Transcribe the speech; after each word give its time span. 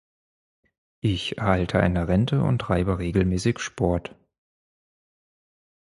Ich 1.01 1.37
erhalte 1.37 1.79
eine 1.79 2.07
Rente 2.07 2.41
und 2.41 2.57
treibe 2.57 2.97
regelmäßig 2.97 3.59
Sport. 3.59 4.15